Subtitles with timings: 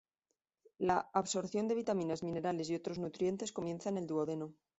[0.79, 4.51] La absorción de vitaminas, minerales y otros nutrientes comienza en el duodeno.